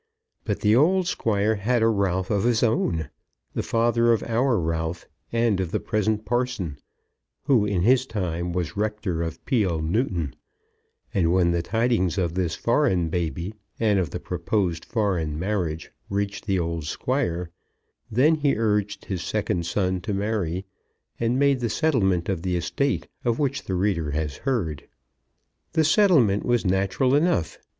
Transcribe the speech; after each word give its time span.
But 0.45 0.61
the 0.61 0.75
old 0.75 1.05
Squire 1.05 1.53
had 1.57 1.83
a 1.83 1.87
Ralph 1.87 2.31
of 2.31 2.43
his 2.43 2.63
own, 2.63 3.11
the 3.53 3.61
father 3.61 4.11
of 4.11 4.23
our 4.23 4.59
Ralph 4.59 5.05
and 5.31 5.59
of 5.59 5.69
the 5.69 5.79
present 5.79 6.25
parson, 6.25 6.79
who 7.43 7.67
in 7.67 7.83
his 7.83 8.07
time 8.07 8.51
was 8.51 8.75
rector 8.75 9.21
of 9.21 9.45
Peele 9.45 9.79
Newton; 9.79 10.33
and 11.13 11.31
when 11.31 11.51
the 11.51 11.61
tidings 11.61 12.17
of 12.17 12.33
this 12.33 12.55
foreign 12.55 13.09
baby 13.09 13.53
and 13.79 13.99
of 13.99 14.09
the 14.09 14.19
proposed 14.19 14.85
foreign 14.85 15.37
marriage 15.37 15.91
reached 16.09 16.47
the 16.47 16.57
old 16.57 16.85
Squire, 16.85 17.51
then 18.09 18.33
he 18.33 18.55
urged 18.57 19.05
his 19.05 19.21
second 19.21 19.67
son 19.67 20.01
to 20.01 20.15
marry, 20.15 20.65
and 21.19 21.37
made 21.37 21.59
the 21.59 21.69
settlement 21.69 22.27
of 22.27 22.41
the 22.41 22.57
estate 22.57 23.07
of 23.23 23.37
which 23.37 23.65
the 23.65 23.75
reader 23.75 24.09
has 24.09 24.37
heard. 24.37 24.87
The 25.73 25.83
settlement 25.83 26.43
was 26.43 26.65
natural 26.65 27.13
enough. 27.13 27.59